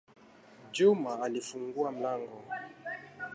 [0.71, 2.41] Juma alifungua mlango